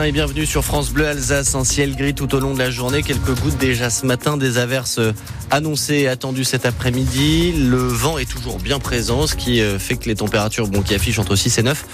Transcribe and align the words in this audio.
Et 0.00 0.10
bienvenue 0.10 0.46
sur 0.46 0.64
France 0.64 0.88
Bleu 0.88 1.06
Alsace, 1.06 1.54
un 1.54 1.64
ciel 1.64 1.94
gris 1.94 2.14
tout 2.14 2.34
au 2.34 2.40
long 2.40 2.54
de 2.54 2.58
la 2.58 2.70
journée, 2.70 3.02
quelques 3.02 3.38
gouttes 3.38 3.58
déjà 3.58 3.90
ce 3.90 4.06
matin, 4.06 4.38
des 4.38 4.56
averses 4.56 4.98
annoncées 5.50 5.96
et 5.96 6.08
attendues 6.08 6.44
cet 6.44 6.64
après-midi. 6.64 7.52
Le 7.52 7.76
vent 7.76 8.16
est 8.16 8.24
toujours 8.24 8.58
bien 8.58 8.78
présent, 8.78 9.26
ce 9.26 9.36
qui 9.36 9.60
euh, 9.60 9.78
fait 9.78 9.96
que 9.96 10.08
les 10.08 10.14
températures 10.14 10.66
bon, 10.66 10.80
qui 10.80 10.94
affichent 10.94 11.18
entre 11.18 11.36
6 11.36 11.58
et 11.58 11.62
9 11.62 11.84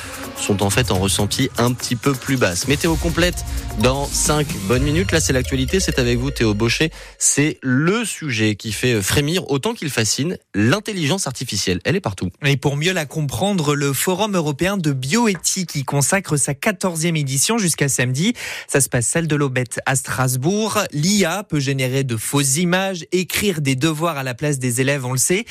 sont 0.40 0.62
en 0.62 0.70
fait 0.70 0.92
en 0.92 0.98
ressenti 0.98 1.50
un 1.58 1.72
petit 1.72 1.96
peu 1.96 2.12
plus 2.12 2.36
basses. 2.36 2.68
Météo 2.68 2.94
complète 2.94 3.44
dans 3.80 4.06
5 4.06 4.46
bonnes 4.68 4.84
minutes. 4.84 5.10
Là, 5.10 5.20
c'est 5.20 5.32
l'actualité, 5.32 5.80
c'est 5.80 5.98
avec 5.98 6.18
vous 6.18 6.30
Théo 6.30 6.54
Baucher. 6.54 6.92
C'est 7.18 7.58
le 7.62 8.04
sujet 8.04 8.54
qui 8.54 8.70
fait 8.70 9.02
frémir 9.02 9.50
autant 9.50 9.74
qu'il 9.74 9.90
fascine, 9.90 10.38
l'intelligence 10.54 11.26
artificielle. 11.26 11.80
Elle 11.84 11.96
est 11.96 12.00
partout. 12.00 12.30
Et 12.44 12.56
pour 12.56 12.76
mieux 12.76 12.92
la 12.92 13.06
comprendre, 13.06 13.74
le 13.74 13.92
Forum 13.92 14.36
européen 14.36 14.76
de 14.76 14.92
bioéthique 14.92 15.74
y 15.74 15.82
consacre 15.82 16.36
sa 16.36 16.52
14e 16.52 17.18
édition 17.18 17.58
jusqu'à 17.58 17.87
samedi. 17.88 18.34
Ça 18.66 18.80
se 18.80 18.88
passe 18.88 19.06
celle 19.06 19.26
de 19.26 19.36
l'Aubette 19.36 19.80
à 19.86 19.96
Strasbourg. 19.96 20.78
L'IA 20.92 21.44
peut 21.44 21.60
générer 21.60 22.04
de 22.04 22.16
fausses 22.16 22.56
images, 22.56 23.06
écrire 23.12 23.60
des 23.60 23.76
devoirs 23.76 24.18
à 24.18 24.22
la 24.22 24.34
place 24.34 24.58
des 24.58 24.80
élèves, 24.80 25.04
on 25.04 25.12
le 25.12 25.18
sait. 25.18 25.44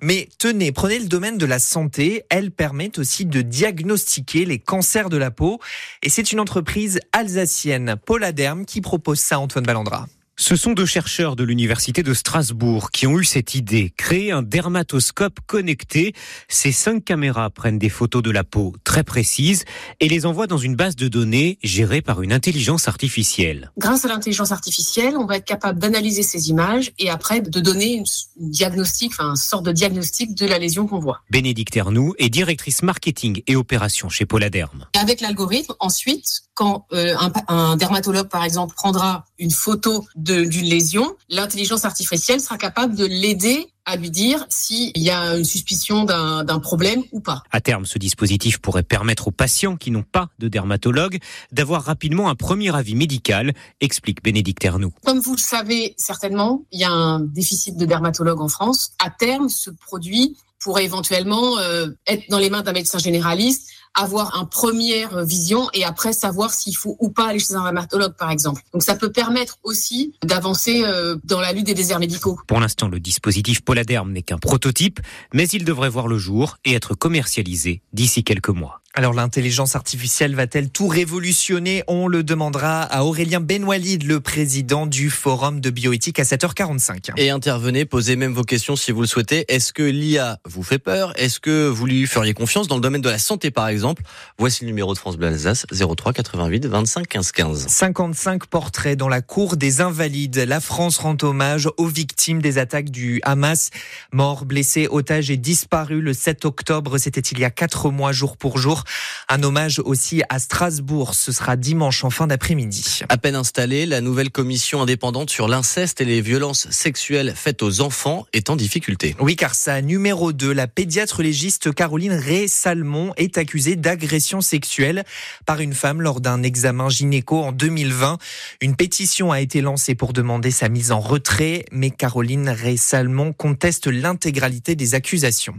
Mais 0.00 0.28
tenez, 0.38 0.72
prenez 0.72 0.98
le 0.98 1.06
domaine 1.06 1.38
de 1.38 1.46
la 1.46 1.58
santé. 1.58 2.24
Elle 2.30 2.50
permet 2.50 2.98
aussi 2.98 3.26
de 3.26 3.42
diagnostiquer 3.42 4.44
les 4.44 4.58
cancers 4.58 5.10
de 5.10 5.16
la 5.16 5.30
peau. 5.30 5.60
Et 6.02 6.08
c'est 6.08 6.32
une 6.32 6.40
entreprise 6.40 7.00
alsacienne, 7.12 7.96
Poladerm, 8.04 8.64
qui 8.64 8.80
propose 8.80 9.20
ça, 9.20 9.38
Antoine 9.38 9.64
Ballandra. 9.64 10.06
Ce 10.36 10.56
sont 10.56 10.72
deux 10.72 10.84
chercheurs 10.84 11.36
de 11.36 11.44
l'université 11.44 12.02
de 12.02 12.12
Strasbourg 12.12 12.90
qui 12.90 13.06
ont 13.06 13.20
eu 13.20 13.24
cette 13.24 13.54
idée, 13.54 13.94
créer 13.96 14.32
un 14.32 14.42
dermatoscope 14.42 15.38
connecté. 15.46 16.12
Ces 16.48 16.72
cinq 16.72 17.04
caméras 17.04 17.50
prennent 17.50 17.78
des 17.78 17.88
photos 17.88 18.20
de 18.20 18.32
la 18.32 18.42
peau 18.42 18.74
très 18.82 19.04
précises 19.04 19.64
et 20.00 20.08
les 20.08 20.26
envoient 20.26 20.48
dans 20.48 20.58
une 20.58 20.74
base 20.74 20.96
de 20.96 21.06
données 21.06 21.58
gérée 21.62 22.02
par 22.02 22.20
une 22.20 22.32
intelligence 22.32 22.88
artificielle. 22.88 23.70
Grâce 23.78 24.04
à 24.04 24.08
l'intelligence 24.08 24.50
artificielle, 24.50 25.16
on 25.16 25.24
va 25.24 25.36
être 25.36 25.44
capable 25.44 25.78
d'analyser 25.78 26.24
ces 26.24 26.50
images 26.50 26.90
et 26.98 27.10
après 27.10 27.40
de 27.40 27.60
donner 27.60 27.94
une 27.94 28.04
diagnostic, 28.36 29.12
enfin, 29.12 29.30
une 29.30 29.36
sorte 29.36 29.64
de 29.64 29.72
diagnostic 29.72 30.34
de 30.34 30.46
la 30.46 30.58
lésion 30.58 30.88
qu'on 30.88 30.98
voit. 30.98 31.20
Bénédicte 31.30 31.76
Ernoux 31.76 32.12
est 32.18 32.28
directrice 32.28 32.82
marketing 32.82 33.42
et 33.46 33.54
opération 33.54 34.08
chez 34.08 34.26
Poladerm. 34.26 34.86
Et 34.94 34.98
avec 34.98 35.20
l'algorithme, 35.20 35.74
ensuite, 35.78 36.42
quand 36.54 36.86
euh, 36.92 37.14
un, 37.18 37.32
un 37.48 37.76
dermatologue, 37.76 38.28
par 38.28 38.44
exemple, 38.44 38.74
prendra 38.74 39.24
une 39.38 39.50
photo 39.50 40.04
d'une 40.24 40.64
lésion, 40.64 41.16
l'intelligence 41.28 41.84
artificielle 41.84 42.40
sera 42.40 42.58
capable 42.58 42.94
de 42.94 43.04
l'aider 43.04 43.66
à 43.84 43.96
lui 43.96 44.10
dire 44.10 44.46
s'il 44.48 44.96
y 44.96 45.10
a 45.10 45.36
une 45.36 45.44
suspicion 45.44 46.04
d'un 46.04 46.58
problème 46.58 47.02
ou 47.12 47.20
pas. 47.20 47.42
À 47.50 47.60
terme, 47.60 47.84
ce 47.84 47.98
dispositif 47.98 48.58
pourrait 48.58 48.82
permettre 48.82 49.28
aux 49.28 49.30
patients 49.30 49.76
qui 49.76 49.90
n'ont 49.90 50.02
pas 50.02 50.30
de 50.38 50.48
dermatologue 50.48 51.18
d'avoir 51.52 51.84
rapidement 51.84 52.28
un 52.28 52.34
premier 52.34 52.74
avis 52.74 52.94
médical, 52.94 53.52
explique 53.80 54.22
Bénédicte 54.22 54.64
Ernoux. 54.64 54.92
Comme 55.04 55.20
vous 55.20 55.34
le 55.34 55.40
savez 55.40 55.94
certainement, 55.98 56.64
il 56.72 56.80
y 56.80 56.84
a 56.84 56.90
un 56.90 57.20
déficit 57.20 57.76
de 57.76 57.84
dermatologues 57.84 58.40
en 58.40 58.48
France. 58.48 58.92
À 59.04 59.10
terme, 59.10 59.48
ce 59.48 59.70
produit 59.70 60.36
pourrait 60.60 60.84
éventuellement 60.84 61.58
euh, 61.58 61.88
être 62.06 62.24
dans 62.30 62.38
les 62.38 62.48
mains 62.48 62.62
d'un 62.62 62.72
médecin 62.72 62.98
généraliste 62.98 63.68
avoir 63.94 64.36
un 64.36 64.44
première 64.44 65.24
vision 65.24 65.68
et 65.72 65.84
après 65.84 66.12
savoir 66.12 66.52
s'il 66.52 66.76
faut 66.76 66.96
ou 66.98 67.10
pas 67.10 67.28
aller 67.28 67.38
chez 67.38 67.54
un 67.54 67.62
dermatologue, 67.62 68.14
par 68.16 68.30
exemple. 68.30 68.62
Donc 68.72 68.82
ça 68.82 68.96
peut 68.96 69.12
permettre 69.12 69.58
aussi 69.62 70.14
d'avancer 70.22 70.82
euh, 70.84 71.16
dans 71.24 71.40
la 71.40 71.52
lutte 71.52 71.66
des 71.66 71.74
déserts 71.74 72.00
médicaux. 72.00 72.38
Pour 72.46 72.60
l'instant, 72.60 72.88
le 72.88 73.00
dispositif 73.00 73.62
Poladerm 73.62 74.12
n'est 74.12 74.22
qu'un 74.22 74.38
prototype, 74.38 75.00
mais 75.32 75.48
il 75.48 75.64
devrait 75.64 75.88
voir 75.88 76.08
le 76.08 76.18
jour 76.18 76.56
et 76.64 76.74
être 76.74 76.94
commercialisé 76.94 77.82
d'ici 77.92 78.24
quelques 78.24 78.48
mois. 78.48 78.83
Alors 78.96 79.12
l'intelligence 79.12 79.74
artificielle 79.74 80.36
va-t-elle 80.36 80.70
tout 80.70 80.86
révolutionner? 80.86 81.82
On 81.88 82.06
le 82.06 82.22
demandera 82.22 82.82
à 82.82 83.02
Aurélien 83.02 83.40
Benwalid, 83.40 84.04
le 84.04 84.20
président 84.20 84.86
du 84.86 85.10
Forum 85.10 85.60
de 85.60 85.70
bioéthique 85.70 86.20
à 86.20 86.22
7h45. 86.22 87.10
Et 87.16 87.30
intervenez, 87.30 87.86
posez 87.86 88.14
même 88.14 88.32
vos 88.32 88.44
questions 88.44 88.76
si 88.76 88.92
vous 88.92 89.00
le 89.00 89.08
souhaitez. 89.08 89.46
Est-ce 89.48 89.72
que 89.72 89.82
l'IA 89.82 90.38
vous 90.44 90.62
fait 90.62 90.78
peur? 90.78 91.12
Est-ce 91.16 91.40
que 91.40 91.66
vous 91.66 91.86
lui 91.86 92.06
feriez 92.06 92.34
confiance? 92.34 92.68
Dans 92.68 92.76
le 92.76 92.80
domaine 92.80 93.00
de 93.00 93.08
la 93.08 93.18
santé 93.18 93.50
par 93.50 93.66
exemple 93.66 94.04
Voici 94.38 94.62
le 94.62 94.68
numéro 94.68 94.94
de 94.94 94.98
France 94.98 95.16
Bleu 95.16 95.26
Alsace 95.26 95.66
03 95.72 96.12
88 96.12 96.66
25 96.66 97.08
15 97.08 97.32
15. 97.32 97.66
55 97.66 98.46
portraits 98.46 98.96
dans 98.96 99.08
la 99.08 99.22
cour 99.22 99.56
des 99.56 99.80
invalides. 99.80 100.38
La 100.38 100.60
France 100.60 100.98
rend 100.98 101.16
hommage 101.22 101.68
aux 101.78 101.88
victimes 101.88 102.40
des 102.40 102.58
attaques 102.58 102.90
du 102.90 103.18
Hamas. 103.24 103.70
Morts, 104.12 104.44
blessés, 104.44 104.86
otages 104.88 105.32
et 105.32 105.36
disparus 105.36 106.00
le 106.00 106.12
7 106.12 106.44
octobre. 106.44 106.96
C'était 106.98 107.20
il 107.20 107.40
y 107.40 107.44
a 107.44 107.50
quatre 107.50 107.90
mois 107.90 108.12
jour 108.12 108.36
pour 108.36 108.58
jour. 108.58 108.83
Un 109.28 109.42
hommage 109.42 109.80
aussi 109.84 110.22
à 110.28 110.38
Strasbourg. 110.38 111.14
Ce 111.14 111.32
sera 111.32 111.56
dimanche 111.56 112.04
en 112.04 112.10
fin 112.10 112.26
d'après-midi. 112.26 113.00
À 113.08 113.16
peine 113.16 113.34
installée, 113.34 113.86
la 113.86 114.00
nouvelle 114.00 114.30
commission 114.30 114.82
indépendante 114.82 115.30
sur 115.30 115.48
l'inceste 115.48 116.00
et 116.00 116.04
les 116.04 116.20
violences 116.20 116.68
sexuelles 116.70 117.32
faites 117.34 117.62
aux 117.62 117.80
enfants 117.80 118.26
est 118.32 118.50
en 118.50 118.56
difficulté. 118.56 119.16
Oui, 119.18 119.36
car 119.36 119.54
sa 119.54 119.80
numéro 119.80 120.32
2, 120.32 120.52
la 120.52 120.66
pédiatre 120.66 121.22
légiste 121.22 121.72
Caroline 121.72 122.12
Ré-Salmon, 122.12 123.12
est 123.16 123.38
accusée 123.38 123.76
d'agression 123.76 124.40
sexuelle 124.40 125.04
par 125.46 125.60
une 125.60 125.74
femme 125.74 126.02
lors 126.02 126.20
d'un 126.20 126.42
examen 126.42 126.88
gynéco 126.88 127.42
en 127.42 127.52
2020. 127.52 128.18
Une 128.60 128.76
pétition 128.76 129.32
a 129.32 129.40
été 129.40 129.60
lancée 129.62 129.94
pour 129.94 130.12
demander 130.12 130.50
sa 130.50 130.68
mise 130.68 130.92
en 130.92 131.00
retrait, 131.00 131.64
mais 131.72 131.90
Caroline 131.90 132.48
Ré-Salmon 132.48 133.32
conteste 133.32 133.86
l'intégralité 133.86 134.76
des 134.76 134.94
accusations. 134.94 135.54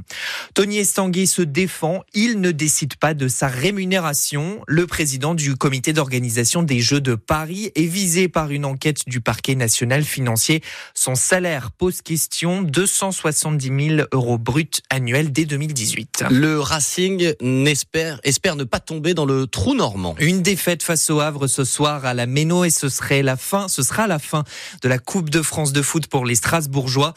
Tony 0.54 0.78
Estanguet 0.78 1.26
se 1.26 1.42
défend. 1.42 2.04
Il 2.14 2.40
ne 2.42 2.52
décide 2.52 2.96
pas 2.96 3.14
de 3.16 3.28
sa 3.28 3.48
rémunération. 3.48 4.62
Le 4.68 4.86
président 4.88 5.34
du 5.34 5.56
comité 5.56 5.94
d'organisation 5.94 6.64
des 6.64 6.80
Jeux 6.80 7.02
de 7.02 7.16
Paris 7.16 7.72
est 7.76 7.86
visé 7.86 8.28
par 8.28 8.52
une 8.52 8.66
enquête 8.66 9.08
du 9.08 9.22
parquet 9.22 9.56
national 9.56 10.04
financier. 10.04 10.62
Son 10.94 11.16
salaire 11.16 11.72
pose 11.72 12.02
question 12.02 12.62
270 12.62 13.88
000 13.98 14.08
euros 14.12 14.38
bruts 14.38 14.70
annuels 14.90 15.32
dès 15.32 15.46
2018. 15.46 16.26
Le 16.30 16.60
Racing 16.60 17.34
espère, 17.66 18.20
espère 18.24 18.56
ne 18.56 18.64
pas 18.64 18.80
tomber 18.80 19.14
dans 19.14 19.26
le 19.26 19.48
trou 19.48 19.74
normand. 19.74 20.16
Une 20.20 20.42
défaite 20.42 20.84
face 20.84 21.10
au 21.10 21.20
Havre 21.20 21.48
ce 21.48 21.64
soir 21.64 22.06
à 22.06 22.14
la 22.14 22.26
Méno 22.26 22.66
et 22.66 22.70
ce 22.70 22.90
serait 22.90 23.24
la 23.24 23.38
fin, 23.38 23.68
ce 23.68 23.84
sera 23.84 24.08
la 24.08 24.20
fin 24.20 24.44
de 24.82 24.90
la 24.90 25.00
Coupe 25.00 25.30
de 25.30 25.42
France 25.42 25.74
de 25.74 25.82
foot 25.82 26.08
pour 26.08 26.26
les 26.26 26.36
Strasbourgeois. 26.36 27.14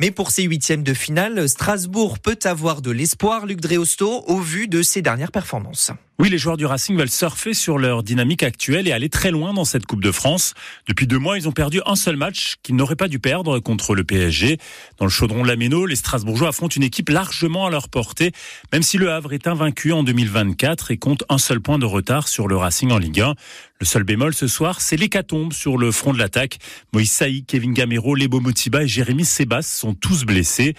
Mais 0.00 0.10
pour 0.10 0.30
ces 0.30 0.44
huitièmes 0.44 0.82
de 0.82 0.94
finale, 0.94 1.48
Strasbourg 1.48 2.18
peut 2.18 2.38
avoir 2.44 2.82
de 2.82 2.90
l'espoir, 2.90 3.46
Luc 3.46 3.60
Dreosto, 3.60 4.24
au 4.26 4.40
vu 4.40 4.68
de 4.68 4.82
ses 4.82 5.02
dernières 5.02 5.30
performances 5.30 5.41
performance. 5.42 5.90
Oui, 6.22 6.30
les 6.30 6.38
joueurs 6.38 6.56
du 6.56 6.66
Racing 6.66 6.96
veulent 6.96 7.10
surfer 7.10 7.52
sur 7.52 7.78
leur 7.78 8.04
dynamique 8.04 8.44
actuelle 8.44 8.86
et 8.86 8.92
aller 8.92 9.08
très 9.08 9.32
loin 9.32 9.52
dans 9.52 9.64
cette 9.64 9.86
Coupe 9.86 10.04
de 10.04 10.12
France. 10.12 10.54
Depuis 10.86 11.08
deux 11.08 11.18
mois, 11.18 11.36
ils 11.36 11.48
ont 11.48 11.52
perdu 11.52 11.80
un 11.84 11.96
seul 11.96 12.16
match 12.16 12.58
qu'ils 12.62 12.76
n'auraient 12.76 12.94
pas 12.94 13.08
dû 13.08 13.18
perdre 13.18 13.58
contre 13.58 13.96
le 13.96 14.04
PSG. 14.04 14.58
Dans 14.98 15.04
le 15.04 15.10
chaudron 15.10 15.42
Lameno, 15.42 15.84
les 15.84 15.96
Strasbourgeois 15.96 16.50
affrontent 16.50 16.76
une 16.76 16.84
équipe 16.84 17.08
largement 17.08 17.66
à 17.66 17.70
leur 17.70 17.88
portée, 17.88 18.30
même 18.72 18.84
si 18.84 18.98
le 18.98 19.10
Havre 19.10 19.32
est 19.32 19.48
invaincu 19.48 19.90
en 19.90 20.04
2024 20.04 20.92
et 20.92 20.96
compte 20.96 21.24
un 21.28 21.38
seul 21.38 21.60
point 21.60 21.80
de 21.80 21.86
retard 21.86 22.28
sur 22.28 22.46
le 22.46 22.56
Racing 22.56 22.92
en 22.92 22.98
Ligue 22.98 23.20
1. 23.20 23.34
Le 23.80 23.86
seul 23.86 24.04
bémol 24.04 24.32
ce 24.32 24.46
soir, 24.46 24.80
c'est 24.80 24.96
l'hécatombe 24.96 25.52
sur 25.52 25.76
le 25.76 25.90
front 25.90 26.12
de 26.12 26.18
l'attaque. 26.18 26.60
Moïse 26.92 27.10
Saï, 27.10 27.42
Kevin 27.44 27.72
Gamero, 27.72 28.14
Lebo 28.14 28.38
Motiba 28.38 28.84
et 28.84 28.86
Jérémy 28.86 29.24
Sebas 29.24 29.62
sont 29.62 29.94
tous 29.94 30.24
blessés. 30.24 30.76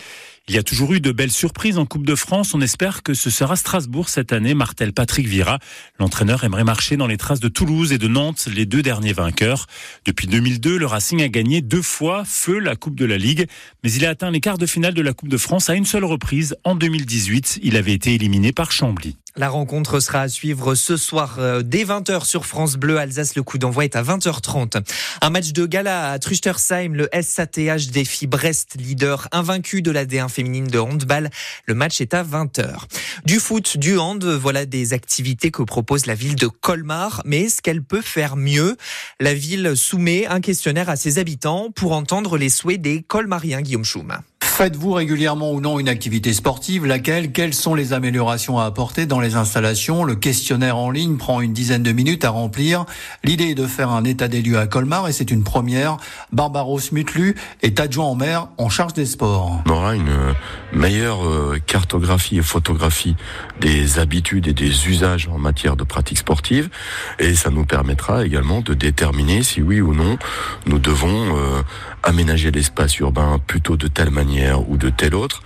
Il 0.50 0.56
y 0.56 0.58
a 0.58 0.64
toujours 0.64 0.94
eu 0.94 1.00
de 1.00 1.14
belles 1.14 1.32
surprises 1.32 1.78
en 1.78 1.86
Coupe 1.86 2.06
de 2.06 2.16
France. 2.16 2.54
On 2.54 2.60
espère 2.60 3.02
que 3.02 3.14
ce 3.14 3.30
sera 3.30 3.56
Strasbourg 3.56 4.10
cette 4.10 4.34
année, 4.34 4.54
martel 4.54 4.92
Patrick 4.92 5.26
L'entraîneur 6.00 6.44
aimerait 6.44 6.64
marcher 6.64 6.98
dans 6.98 7.08
les 7.08 7.18
traces 7.18 7.40
de 7.40 7.48
Toulouse 7.48 7.92
et 7.92 7.98
de 7.98 8.08
Nantes, 8.08 8.48
les 8.54 8.66
deux 8.66 8.82
derniers 8.82 9.14
vainqueurs. 9.14 9.68
Depuis 10.06 10.28
2002, 10.28 10.78
le 10.78 10.86
Racing 10.86 11.22
a 11.22 11.30
gagné 11.30 11.62
deux 11.62 11.82
fois 11.82 12.24
feu 12.26 12.60
la 12.60 12.76
Coupe 12.76 12.96
de 12.96 13.06
la 13.06 13.18
Ligue, 13.18 13.48
mais 13.84 13.92
il 13.92 14.06
a 14.06 14.10
atteint 14.10 14.32
les 14.32 14.40
quarts 14.40 14.58
de 14.58 14.66
finale 14.66 14.94
de 14.94 15.02
la 15.02 15.14
Coupe 15.14 15.30
de 15.30 15.38
France 15.38 15.70
à 15.70 15.76
une 15.76 15.86
seule 15.86 16.06
reprise. 16.06 16.56
En 16.64 16.76
2018, 16.76 17.60
il 17.64 17.78
avait 17.78 17.94
été 17.94 18.14
éliminé 18.14 18.52
par 18.52 18.72
Chambly. 18.72 19.16
La 19.36 19.50
rencontre 19.50 20.00
sera 20.00 20.22
à 20.22 20.30
suivre 20.30 20.76
ce 20.76 20.96
soir 20.96 21.38
euh, 21.40 21.64
dès 21.64 21.86
20h 21.86 22.24
sur 22.24 22.46
France 22.46 22.76
Bleu 22.76 23.00
Alsace. 23.00 23.34
Le 23.34 23.42
coup 23.42 23.58
d'envoi 23.58 23.84
est 23.84 23.96
à 23.96 24.04
20h30. 24.04 24.84
Un 25.22 25.30
match 25.32 25.54
de 25.54 25.66
gala 25.66 26.12
à 26.12 26.20
Truchtersheim. 26.20 26.94
Le 26.94 27.10
SATH 27.20 27.90
défie 27.92 28.28
Brest, 28.28 28.76
leader 28.78 29.28
invaincu 29.32 29.82
de 29.82 29.90
la 29.90 30.06
D1 30.06 30.30
féminine 30.30 30.68
de 30.68 30.78
handball. 30.78 31.32
Le 31.66 31.74
match 31.74 32.00
est 32.00 32.14
à 32.14 32.24
20h. 32.24 32.84
Du 33.26 33.40
foot, 33.40 33.78
du 33.78 33.98
hand, 33.98 34.24
voilà 34.24 34.68
des 34.68 34.94
activités 34.94 35.50
que 35.50 35.64
propose 35.64 36.06
la 36.06 36.14
ville 36.14 36.36
de 36.36 36.48
Colmar. 36.48 37.24
Mais 37.26 37.46
est-ce 37.46 37.64
qu'elle 37.64 37.82
peut 37.82 38.02
faire 38.02 38.36
mieux? 38.36 38.78
La 39.20 39.34
ville 39.34 39.76
soumet 39.76 40.28
un 40.28 40.42
questionnaire 40.42 40.90
à 40.90 40.96
ses 40.96 41.18
habitants 41.18 41.72
pour 41.72 41.94
entendre 41.94 42.38
les 42.38 42.50
souhaits 42.50 42.82
des 42.82 43.02
Colmariens, 43.02 43.62
Guillaume 43.62 43.84
Schum. 43.84 44.16
Faites-vous 44.56 44.92
régulièrement 44.92 45.52
ou 45.52 45.62
non 45.62 45.80
une 45.80 45.90
activité 45.90 46.32
sportive 46.32 46.86
Laquelle 46.86 47.32
Quelles 47.32 47.56
sont 47.56 47.74
les 47.74 47.92
améliorations 47.92 48.60
à 48.60 48.66
apporter 48.66 49.08
dans 49.08 49.20
les 49.20 49.34
installations? 49.34 50.04
Le 50.04 50.14
questionnaire 50.14 50.78
en 50.78 50.92
ligne 50.92 51.18
prend 51.18 51.42
une 51.42 51.54
dizaine 51.54 51.82
de 51.82 51.92
minutes 51.92 52.24
à 52.24 52.30
remplir. 52.30 52.86
L'idée 53.24 53.46
est 53.46 53.56
de 53.56 53.66
faire 53.66 53.90
un 53.90 54.04
état 54.04 54.28
des 54.28 54.44
lieux 54.44 54.60
à 54.60 54.68
Colmar 54.68 55.08
et 55.08 55.12
c'est 55.12 55.32
une 55.32 55.44
première. 55.44 55.98
Barbaros 56.32 56.92
Mutlu 56.92 57.36
est 57.64 57.80
adjoint 57.80 58.06
en 58.06 58.14
maire 58.14 58.50
en 58.60 58.70
charge 58.70 58.94
des 58.94 59.08
sports. 59.08 59.64
On 59.66 59.72
aura 59.72 59.96
une 59.96 60.36
meilleure 60.72 61.28
euh, 61.28 61.58
cartographie 61.66 62.38
et 62.38 62.44
photographie 62.44 63.16
des 63.60 63.98
habitudes 63.98 64.48
et 64.48 64.54
des 64.54 64.88
usages 64.88 65.30
en 65.34 65.40
matière 65.40 65.76
de 65.76 65.84
pratique 65.84 66.20
sportive 66.20 66.70
et 67.18 67.34
ça 67.34 67.50
nous 67.50 67.66
permettra 67.66 68.24
également 68.24 68.62
de 68.62 68.76
déterminer 68.76 69.42
si 69.42 69.64
oui 69.64 69.82
ou 69.82 69.96
non 69.96 70.20
nous 70.68 70.78
devons 70.78 71.36
euh, 71.38 71.64
aménager 72.04 72.52
l'espace 72.52 72.98
urbain 73.00 73.40
plutôt 73.46 73.78
de 73.78 73.88
telle 73.88 74.12
manière 74.12 74.70
ou 74.70 74.78
de 74.78 74.90
telle 74.90 75.16
autre 75.16 75.42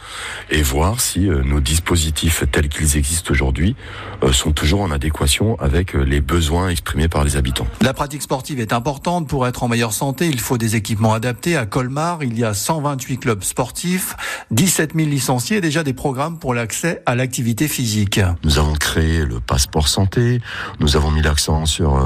et 0.50 0.62
voir 0.62 1.00
si 1.00 1.30
euh, 1.30 1.44
nos 1.44 1.60
dispositifs 1.60 2.44
tels 2.52 2.70
qu'ils 2.70 2.98
existent 2.98 3.32
aujourd'hui 3.32 3.76
euh, 4.24 4.34
sont 4.34 4.52
toujours 4.52 4.82
en 4.82 4.92
adéquation 4.92 5.60
avec 5.60 5.96
euh, 5.96 6.02
les 6.02 6.20
besoins 6.20 6.70
exprimés 6.70 7.08
par 7.08 7.24
les 7.24 7.38
habitants. 7.38 7.68
La 7.82 7.94
pratique 7.94 8.22
sportive 8.22 8.60
est 8.60 8.74
importante 8.74 9.28
pour 9.28 9.48
être 9.48 9.64
en 9.64 9.68
meilleure 9.68 9.94
santé. 9.94 10.28
Il 10.28 10.40
faut 10.40 10.58
des 10.58 10.76
équipements 10.76 11.14
adaptés. 11.14 11.56
À 11.56 11.66
Colmar, 11.66 12.24
il 12.24 12.38
y 12.38 12.44
a 12.44 12.54
128 12.54 13.18
clubs 13.20 13.44
sportifs, 13.44 14.16
17 14.52 14.94
000 14.96 15.08
licenciés 15.08 15.58
et 15.58 15.62
déjà 15.62 15.84
des 15.84 15.94
programmes 15.94 16.40
pour 16.40 16.54
l'accès 16.54 17.04
à 17.06 17.16
l'activité 17.16 17.68
physique. 17.68 18.20
Nous 18.44 18.58
avons 18.58 18.74
créé 18.74 19.26
le 19.26 19.40
passeport 19.40 19.88
santé. 19.88 20.42
Nous 20.80 20.96
avons 20.96 21.12
mis 21.12 21.22
l'accent 21.22 21.66
sur 21.66 22.00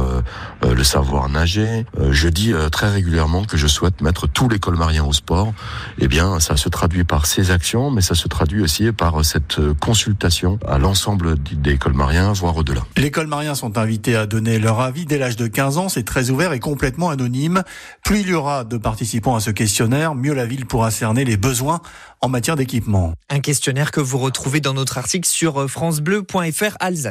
le 0.63 0.83
savoir 0.83 1.29
nager. 1.29 1.85
je 2.09 2.27
dis 2.27 2.53
très 2.71 2.89
régulièrement 2.89 3.43
que 3.43 3.57
je 3.57 3.67
souhaite 3.67 4.01
mettre 4.01 4.27
tous 4.41 4.49
les 4.49 4.57
colmariens 4.57 5.05
au 5.05 5.13
sport. 5.13 5.53
Eh 5.99 6.07
bien, 6.07 6.39
ça 6.39 6.57
se 6.57 6.67
traduit 6.67 7.03
par 7.03 7.27
ces 7.27 7.51
actions, 7.51 7.91
mais 7.91 8.01
ça 8.01 8.15
se 8.15 8.27
traduit 8.27 8.63
aussi 8.63 8.91
par 8.91 9.23
cette 9.23 9.59
consultation 9.79 10.57
à 10.67 10.79
l'ensemble 10.79 11.35
des 11.37 11.77
colmariens, 11.77 12.33
voire 12.33 12.57
au-delà. 12.57 12.81
Les 12.97 13.11
colmariens 13.11 13.53
sont 13.53 13.77
invités 13.77 14.15
à 14.15 14.25
donner 14.25 14.57
leur 14.57 14.79
avis 14.79 15.05
dès 15.05 15.19
l'âge 15.19 15.35
de 15.35 15.45
15 15.45 15.77
ans. 15.77 15.89
C'est 15.89 16.05
très 16.05 16.31
ouvert 16.31 16.53
et 16.53 16.59
complètement 16.59 17.11
anonyme. 17.11 17.61
Plus 18.03 18.21
il 18.21 18.29
y 18.29 18.33
aura 18.33 18.63
de 18.63 18.77
participants 18.77 19.35
à 19.35 19.41
ce 19.41 19.51
questionnaire, 19.51 20.15
mieux 20.15 20.33
la 20.33 20.47
ville 20.47 20.65
pourra 20.65 20.89
cerner 20.89 21.23
les 21.23 21.37
besoins 21.37 21.79
en 22.19 22.29
matière 22.29 22.55
d'équipement. 22.55 23.13
Un 23.29 23.41
questionnaire 23.41 23.91
que 23.91 23.99
vous 23.99 24.17
retrouvez 24.17 24.59
dans 24.59 24.73
notre 24.73 24.97
article 24.97 25.27
sur 25.27 25.69
francebleu.fr 25.69 26.77
Alsace. 26.79 27.09